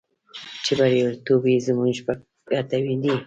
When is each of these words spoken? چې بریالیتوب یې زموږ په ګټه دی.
چې 0.65 0.71
بریالیتوب 0.79 1.41
یې 1.51 1.57
زموږ 1.67 1.97
په 2.05 2.13
ګټه 2.51 2.77
دی. 3.03 3.15